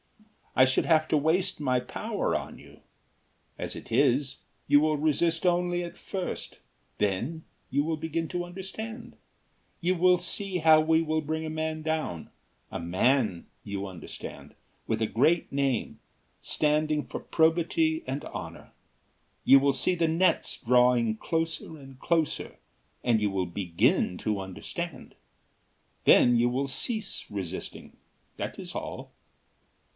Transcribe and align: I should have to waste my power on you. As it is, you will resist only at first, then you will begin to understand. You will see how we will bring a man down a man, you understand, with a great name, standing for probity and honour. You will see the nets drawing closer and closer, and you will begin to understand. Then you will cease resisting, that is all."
I 0.55 0.65
should 0.65 0.83
have 0.85 1.07
to 1.09 1.17
waste 1.17 1.61
my 1.61 1.79
power 1.79 2.35
on 2.35 2.57
you. 2.57 2.81
As 3.57 3.73
it 3.75 3.89
is, 3.91 4.41
you 4.67 4.81
will 4.81 4.97
resist 4.97 5.45
only 5.45 5.81
at 5.83 5.95
first, 5.95 6.57
then 6.97 7.45
you 7.69 7.83
will 7.83 7.95
begin 7.95 8.27
to 8.29 8.43
understand. 8.43 9.15
You 9.79 9.95
will 9.95 10.17
see 10.17 10.57
how 10.57 10.81
we 10.81 11.03
will 11.03 11.21
bring 11.21 11.45
a 11.45 11.51
man 11.51 11.83
down 11.83 12.31
a 12.71 12.79
man, 12.79 13.45
you 13.63 13.85
understand, 13.87 14.55
with 14.87 15.01
a 15.01 15.07
great 15.07 15.51
name, 15.53 15.99
standing 16.41 17.05
for 17.05 17.19
probity 17.19 18.03
and 18.05 18.25
honour. 18.25 18.71
You 19.45 19.59
will 19.59 19.73
see 19.73 19.95
the 19.95 20.07
nets 20.07 20.61
drawing 20.61 21.15
closer 21.15 21.77
and 21.77 21.97
closer, 21.99 22.57
and 23.03 23.21
you 23.21 23.29
will 23.29 23.45
begin 23.45 24.17
to 24.17 24.41
understand. 24.41 25.13
Then 26.05 26.35
you 26.35 26.49
will 26.49 26.67
cease 26.67 27.25
resisting, 27.29 27.95
that 28.37 28.59
is 28.59 28.73
all." 28.75 29.11